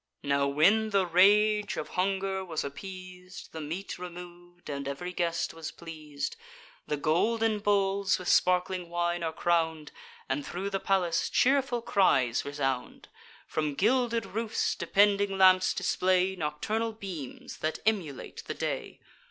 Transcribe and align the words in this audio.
Now, 0.23 0.47
when 0.47 0.89
the 0.89 1.05
rage 1.05 1.77
of 1.77 1.89
hunger 1.89 2.43
was 2.43 2.63
appeas'd, 2.63 3.51
The 3.51 3.61
meat 3.61 3.99
remov'd, 3.99 4.67
and 4.67 4.87
ev'ry 4.87 5.13
guest 5.13 5.53
was 5.53 5.69
pleas'd, 5.71 6.37
The 6.87 6.97
golden 6.97 7.59
bowls 7.59 8.17
with 8.17 8.27
sparkling 8.27 8.89
wine 8.89 9.21
are 9.21 9.31
crown'd, 9.31 9.91
And 10.27 10.43
thro' 10.43 10.69
the 10.69 10.79
palace 10.79 11.29
cheerful 11.29 11.83
cries 11.83 12.43
resound. 12.43 13.09
From 13.45 13.75
gilded 13.75 14.25
roofs 14.25 14.73
depending 14.73 15.37
lamps 15.37 15.71
display 15.71 16.35
Nocturnal 16.35 16.93
beams, 16.93 17.57
that 17.59 17.77
emulate 17.85 18.43
the 18.47 18.55
day. 18.55 19.01